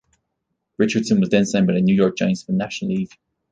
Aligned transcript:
Richardson 0.79 1.19
was 1.19 1.29
then 1.29 1.45
signed 1.45 1.67
by 1.67 1.73
the 1.73 1.81
New 1.81 1.93
York 1.93 2.17
Giants 2.17 2.41
of 2.41 2.47
the 2.47 2.53
National 2.53 2.89
League. 2.89 3.13